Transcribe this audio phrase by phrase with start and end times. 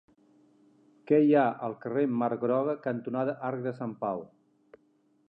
[1.11, 4.29] Què hi ha al carrer Mar Groga cantonada Arc de Sant Pau?